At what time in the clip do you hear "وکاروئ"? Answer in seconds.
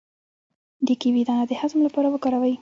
2.11-2.55